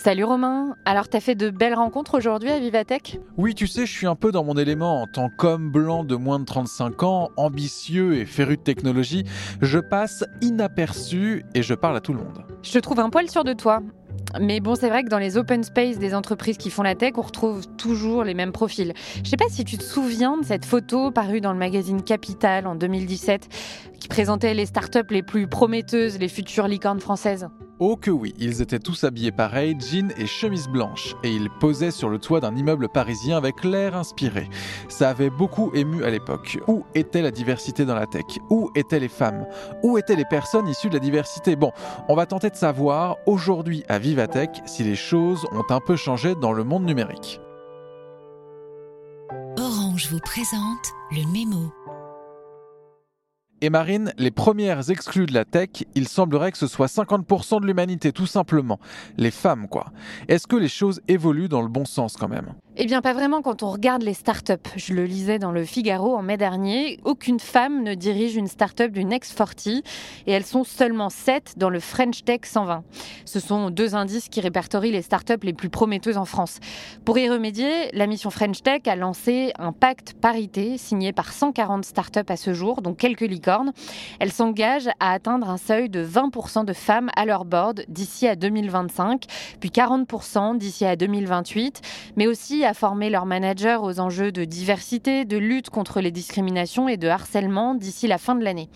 [0.00, 3.18] Salut Romain, alors t'as fait de belles rencontres aujourd'hui à Vivatech?
[3.36, 6.14] Oui, tu sais, je suis un peu dans mon élément en tant qu'homme blanc de
[6.14, 9.24] moins de 35 ans, ambitieux et féru de technologie.
[9.60, 12.44] Je passe inaperçu et je parle à tout le monde.
[12.62, 13.82] Je te trouve un poil sûr de toi.
[14.40, 17.14] Mais bon, c'est vrai que dans les open space des entreprises qui font la tech,
[17.16, 18.92] on retrouve toujours les mêmes profils.
[19.24, 22.68] Je sais pas si tu te souviens de cette photo parue dans le magazine Capital
[22.68, 23.48] en 2017
[24.00, 27.48] qui présentait les startups les plus prometteuses, les futures licornes françaises.
[27.80, 31.92] Oh que oui, ils étaient tous habillés pareil, jeans et chemise blanche, et ils posaient
[31.92, 34.48] sur le toit d'un immeuble parisien avec l'air inspiré.
[34.88, 36.58] Ça avait beaucoup ému à l'époque.
[36.66, 38.24] Où était la diversité dans la tech?
[38.50, 39.46] Où étaient les femmes?
[39.84, 41.54] Où étaient les personnes issues de la diversité?
[41.54, 41.70] Bon,
[42.08, 46.34] on va tenter de savoir aujourd'hui à Vivatech si les choses ont un peu changé
[46.34, 47.40] dans le monde numérique.
[49.56, 51.72] Orange vous présente le mémo.
[53.60, 57.66] Et Marine, les premières exclues de la tech, il semblerait que ce soit 50% de
[57.66, 58.78] l'humanité, tout simplement.
[59.16, 59.86] Les femmes, quoi.
[60.28, 62.54] Est-ce que les choses évoluent dans le bon sens quand même?
[62.80, 64.52] Eh bien, pas vraiment quand on regarde les startups.
[64.76, 67.00] Je le lisais dans le Figaro en mai dernier.
[67.02, 69.82] Aucune femme ne dirige une startup du Next 40 et
[70.30, 72.84] elles sont seulement 7 dans le French Tech 120.
[73.24, 76.60] Ce sont deux indices qui répertorient les startups les plus prometteuses en France.
[77.04, 81.84] Pour y remédier, la mission French Tech a lancé un pacte parité signé par 140
[81.84, 83.72] startups à ce jour, dont quelques licornes
[84.20, 88.36] elle s'engage à atteindre un seuil de 20% de femmes à leur board d'ici à
[88.36, 89.24] 2025,
[89.58, 91.80] puis 40% d'ici à 2028,
[92.14, 96.88] mais aussi à former leurs managers aux enjeux de diversité, de lutte contre les discriminations
[96.88, 98.68] et de harcèlement d'ici la fin de l'année.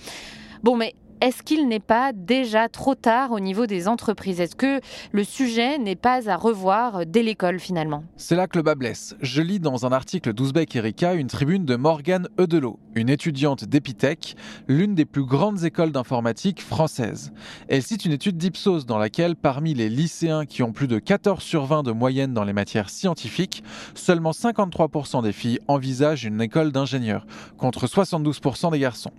[0.62, 4.40] Bon, mais est-ce qu'il n'est pas déjà trop tard au niveau des entreprises?
[4.40, 4.80] Est-ce que
[5.12, 8.02] le sujet n'est pas à revoir dès l'école finalement?
[8.16, 9.14] C'est là que le bas blesse.
[9.20, 14.34] Je lis dans un article d'Ouzbek Erika une tribune de Morgane Eudelot, une étudiante d'Epitech,
[14.66, 17.32] l'une des plus grandes écoles d'informatique françaises.
[17.68, 21.40] Elle cite une étude d'Ipsos dans laquelle, parmi les lycéens qui ont plus de 14
[21.40, 23.62] sur 20 de moyenne dans les matières scientifiques,
[23.94, 27.26] seulement 53% des filles envisagent une école d'ingénieur,
[27.58, 29.12] contre 72% des garçons.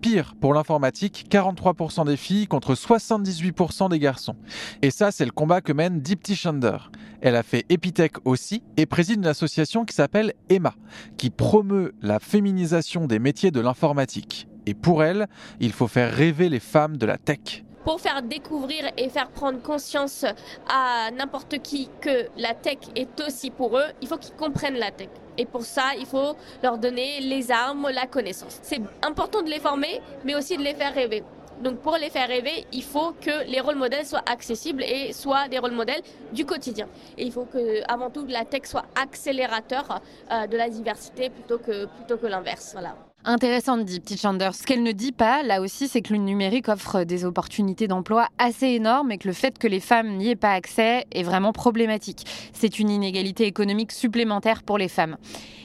[0.00, 4.36] Pire, pour l'informatique, 43% des filles contre 78% des garçons.
[4.80, 6.78] Et ça, c'est le combat que mène Dipti Shander.
[7.20, 10.74] Elle a fait Epitech aussi et préside une association qui s'appelle EMMA,
[11.16, 14.48] qui promeut la féminisation des métiers de l'informatique.
[14.66, 15.26] Et pour elle,
[15.60, 19.60] il faut faire rêver les femmes de la tech pour faire découvrir et faire prendre
[19.60, 20.24] conscience
[20.68, 24.92] à n'importe qui que la tech est aussi pour eux, il faut qu'ils comprennent la
[24.92, 25.08] tech.
[25.38, 28.58] Et pour ça, il faut leur donner les armes, la connaissance.
[28.62, 31.22] C'est important de les former, mais aussi de les faire rêver.
[31.62, 35.48] Donc pour les faire rêver, il faut que les rôles modèles soient accessibles et soient
[35.48, 36.88] des rôles modèles du quotidien.
[37.16, 40.00] Et il faut que, avant tout, la tech soit accélérateur
[40.30, 42.70] euh, de la diversité plutôt que, plutôt que l'inverse.
[42.72, 42.96] Voilà.
[43.24, 44.50] Intéressante, dit Petit Chandler.
[44.52, 48.26] Ce qu'elle ne dit pas, là aussi, c'est que le numérique offre des opportunités d'emploi
[48.38, 51.52] assez énormes et que le fait que les femmes n'y aient pas accès est vraiment
[51.52, 52.26] problématique.
[52.52, 55.18] C'est une inégalité économique supplémentaire pour les femmes.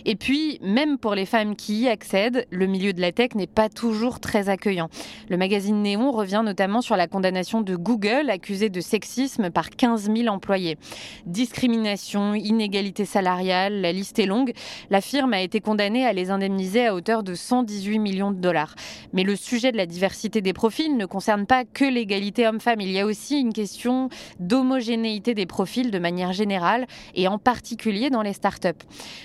[0.06, 3.48] Et puis, même pour les femmes qui y accèdent, le milieu de la tech n'est
[3.48, 4.90] pas toujours très accueillant.
[5.30, 10.12] Le magazine Néon revient notamment sur la condamnation de Google, accusé de sexisme par 15
[10.14, 10.78] 000 employés.
[11.26, 14.54] Discrimination, inégalité salariale, la liste est longue.
[14.90, 18.76] La firme a été condamnée à les indemniser à hauteur de 118 millions de dollars.
[19.14, 22.82] Mais le sujet de la diversité des profils ne concerne pas que l'égalité homme-femme.
[22.82, 24.10] Il y a aussi une question
[24.40, 28.68] d'homogénéité des profils de manière générale et en particulier dans les startups.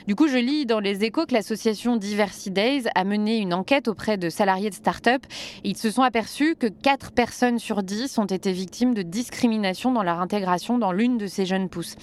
[0.07, 3.89] Du coup, je lis dans les échos que l'association Diversity Days a mené une enquête
[3.89, 5.27] auprès de salariés de startups.
[5.65, 10.03] Ils se sont aperçus que 4 personnes sur 10 ont été victimes de discrimination dans
[10.03, 11.97] leur intégration dans l'une de ces jeunes pousses.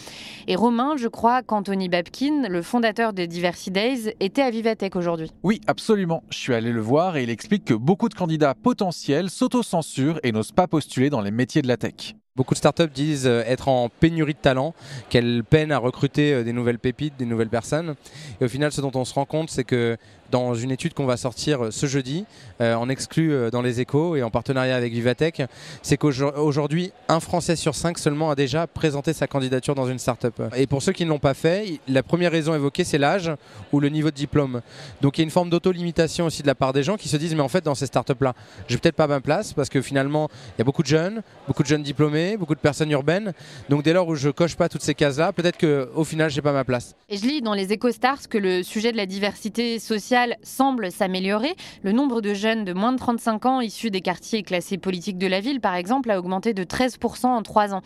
[0.47, 5.31] Et Romain, je crois qu'Anthony Babkin, le fondateur de Diversity Days, était à Vivatech aujourd'hui.
[5.43, 6.23] Oui, absolument.
[6.29, 10.31] Je suis allé le voir et il explique que beaucoup de candidats potentiels s'autocensurent et
[10.31, 12.15] n'osent pas postuler dans les métiers de la tech.
[12.39, 14.73] Beaucoup de startups disent euh, être en pénurie de talent,
[15.09, 17.95] qu'elles peinent à recruter euh, des nouvelles pépites, des nouvelles personnes.
[18.39, 19.97] Et au final, ce dont on se rend compte, c'est que
[20.31, 22.25] dans une étude qu'on va sortir euh, ce jeudi,
[22.59, 25.43] en exclu dans les échos et en partenariat avec Vivatech,
[25.81, 30.41] c'est qu'aujourd'hui, un Français sur cinq seulement a déjà présenté sa candidature dans une startup.
[30.57, 33.31] Et pour ceux qui ne l'ont pas fait, la première raison évoquée, c'est l'âge
[33.71, 34.61] ou le niveau de diplôme.
[35.01, 37.15] Donc il y a une forme d'auto-limitation aussi de la part des gens qui se
[37.15, 38.33] disent, mais en fait, dans ces startups-là,
[38.67, 40.27] je n'ai peut-être pas ma place parce que finalement,
[40.57, 43.33] il y a beaucoup de jeunes, beaucoup de jeunes diplômés beaucoup de personnes urbaines.
[43.69, 46.53] Donc dès lors où je coche pas toutes ces cases-là, peut-être qu'au final, j'ai pas
[46.53, 46.95] ma place.
[47.09, 51.55] Et je lis dans les EcoStars que le sujet de la diversité sociale semble s'améliorer.
[51.83, 55.27] Le nombre de jeunes de moins de 35 ans issus des quartiers classés politiques de
[55.27, 57.81] la ville, par exemple, a augmenté de 13% en trois ans.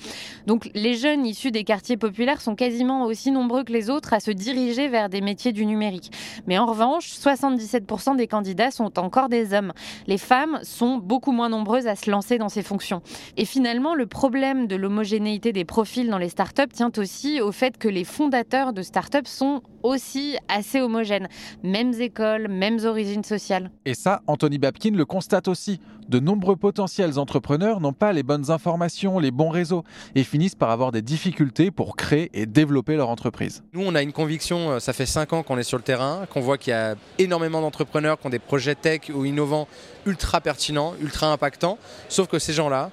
[0.48, 4.20] Donc les jeunes issus des quartiers populaires sont quasiment aussi nombreux que les autres à
[4.20, 6.12] se diriger vers des métiers du numérique.
[6.48, 9.74] Mais en revanche, 77% des candidats sont encore des hommes.
[10.08, 13.02] Les femmes sont beaucoup moins nombreuses à se lancer dans ces fonctions.
[13.38, 17.78] Et finalement, le problème de l'homogénéité des profils dans les startups tient aussi au fait
[17.78, 21.28] que les fondateurs de startups sont aussi assez homogènes.
[21.62, 23.72] Mêmes écoles, mêmes origines sociales.
[23.86, 25.80] Et ça, Anthony Babkin le constate aussi.
[26.10, 29.84] De nombreux potentiels entrepreneurs n'ont pas les bonnes informations, les bons réseaux,
[30.16, 33.64] et finissent par avoir des difficultés pour créer et développer leur entreprise.
[33.74, 36.26] Nous, on a une conviction, euh, ça fait 5 ans qu'on est sur le terrain,
[36.30, 39.68] qu'on voit qu'il y a énormément d'entrepreneurs qui ont des projets tech ou innovants
[40.06, 41.78] ultra pertinents, ultra impactants,
[42.10, 42.92] sauf que ces gens-là,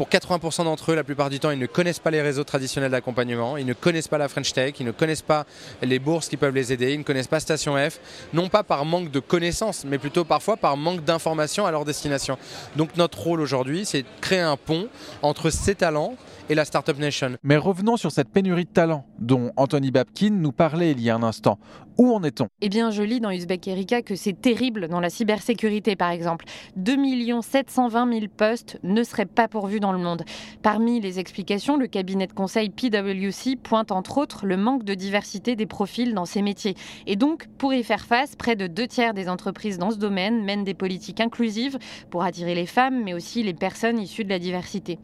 [0.00, 2.90] pour 80% d'entre eux, la plupart du temps, ils ne connaissent pas les réseaux traditionnels
[2.90, 5.44] d'accompagnement, ils ne connaissent pas la French Tech, ils ne connaissent pas
[5.82, 8.00] les bourses qui peuvent les aider, ils ne connaissent pas Station F,
[8.32, 12.38] non pas par manque de connaissances, mais plutôt parfois par manque d'informations à leur destination.
[12.76, 14.88] Donc notre rôle aujourd'hui, c'est de créer un pont
[15.20, 16.16] entre ces talents
[16.50, 17.36] et la Startup Nation.
[17.44, 21.14] Mais revenons sur cette pénurie de talent dont Anthony Babkin nous parlait il y a
[21.14, 21.60] un instant.
[21.96, 22.48] Où en est-on?
[22.60, 26.46] Eh bien, je lis dans Uzbek Erika que c'est terrible dans la cybersécurité, par exemple.
[26.76, 26.96] 2
[27.42, 30.24] 720 000 postes ne seraient pas pourvus dans le monde.
[30.62, 35.56] Parmi les explications, le cabinet de conseil PwC pointe entre autres le manque de diversité
[35.56, 36.74] des profils dans ces métiers.
[37.06, 40.42] Et donc, pour y faire face, près de deux tiers des entreprises dans ce domaine
[40.42, 41.78] mènent des politiques inclusives
[42.10, 44.98] pour attirer les femmes, mais aussi les personnes issues de la diversité.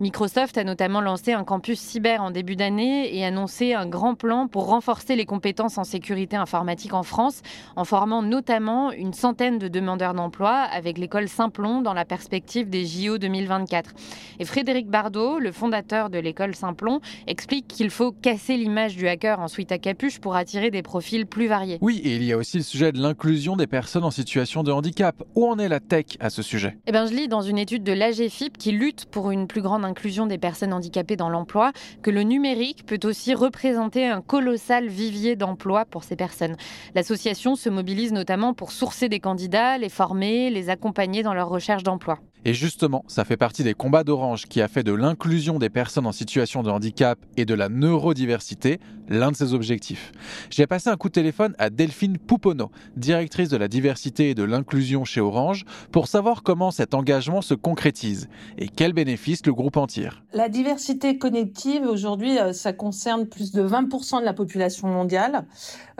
[0.00, 4.46] Microsoft a notamment lancé un campus cyber en début d'année et annoncé un grand plan
[4.46, 7.42] pour renforcer les compétences en sécurité informatique en France,
[7.76, 12.84] en formant notamment une centaine de demandeurs d'emploi avec l'école Simplon dans la perspective des
[12.84, 13.90] JO 2024.
[14.38, 19.40] Et Frédéric Bardot, le fondateur de l'école Simplon, explique qu'il faut casser l'image du hacker
[19.40, 21.78] en suite à capuche pour attirer des profils plus variés.
[21.80, 24.72] Oui, et il y a aussi le sujet de l'inclusion des personnes en situation de
[24.72, 25.22] handicap.
[25.34, 26.78] Où en est la tech à ce sujet?
[26.86, 29.84] Eh bien, je lis dans une étude de l'AGFIP qui lutte pour une plus grande
[29.84, 30.81] inclusion des personnes handicapées
[31.16, 36.56] dans l'emploi que le numérique peut aussi représenter un colossal vivier d'emploi pour ces personnes.
[36.94, 41.82] L'association se mobilise notamment pour sourcer des candidats, les former, les accompagner dans leur recherche
[41.82, 42.18] d'emploi.
[42.44, 46.06] Et justement, ça fait partie des combats d'Orange qui a fait de l'inclusion des personnes
[46.06, 48.80] en situation de handicap et de la neurodiversité
[49.12, 50.12] l'un de ses objectifs.
[50.50, 54.42] J'ai passé un coup de téléphone à Delphine Pouponneau, directrice de la diversité et de
[54.42, 58.28] l'inclusion chez Orange, pour savoir comment cet engagement se concrétise
[58.58, 60.22] et quels bénéfices le groupe en tire.
[60.32, 65.44] La diversité connective, aujourd'hui, euh, ça concerne plus de 20% de la population mondiale.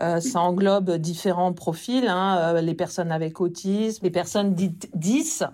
[0.00, 5.44] Euh, ça englobe différents profils, hein, euh, les personnes avec autisme, les personnes dites 10,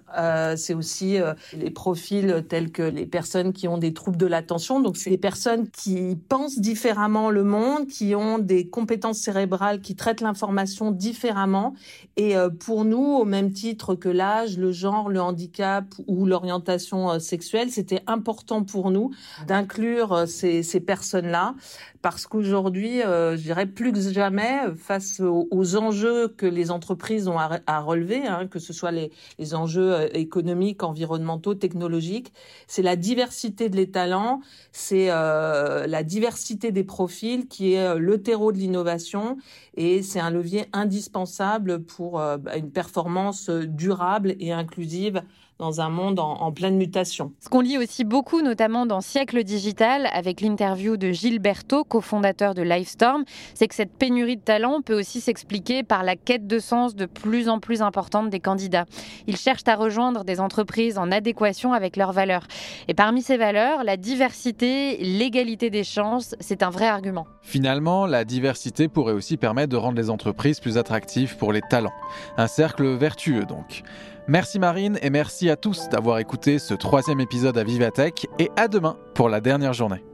[0.56, 1.19] c'est aussi
[1.56, 4.81] les profils tels que les personnes qui ont des troubles de l'attention.
[4.81, 9.97] Donc, c'est des personnes qui pensent différemment le monde, qui ont des compétences cérébrales, qui
[9.97, 11.75] traitent l'information différemment.
[12.17, 17.11] Et euh, pour nous, au même titre que l'âge, le genre, le handicap ou l'orientation
[17.11, 19.11] euh, sexuelle, c'était important pour nous
[19.47, 21.55] d'inclure ces, ces personnes-là
[22.03, 27.39] parce qu'aujourd'hui, euh, je dirais plus que jamais, face aux, enjeux que les entreprises ont
[27.39, 29.11] à, relever, hein, que ce soit les,
[29.55, 32.33] enjeux euh, économiques, environnementaux, technologiques,
[32.67, 34.41] c'est la diversité de les talents,
[34.73, 39.37] c'est euh, la diversité des profils qui est le terreau de l'innovation
[39.75, 45.23] et c'est un levier indispensable pour bah, une performance durable et inclusive
[45.58, 47.32] dans un monde en, pleine mutation.
[47.40, 52.55] Ce qu'on lit aussi beaucoup, notamment dans Siècle Digital, avec l'interview de Gilles Berthaud, cofondateur
[52.55, 53.25] de Livestorm,
[53.55, 57.06] c'est que cette pénurie de talent peut aussi s'expliquer par la quête de sens de
[57.06, 58.87] plus en plus importante des candidats.
[59.26, 62.46] Ils cherchent à rejoindre des entreprises en adéquation avec leurs valeurs.
[62.87, 67.26] Et parmi ces valeurs, la diversité, l'égalité des chances, c'est un vrai argument.
[67.43, 71.94] Finalement, la diversité pourrait aussi permettre de rendre les entreprises plus attractives pour les talents.
[72.36, 73.82] Un cercle vertueux donc.
[74.29, 78.69] Merci Marine et merci à tous d'avoir écouté ce troisième épisode à Vivatech et à
[78.69, 80.05] demain pour la dernière journée.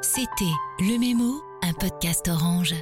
[0.00, 0.44] C'était
[0.80, 2.74] Le Mémo, un podcast orange.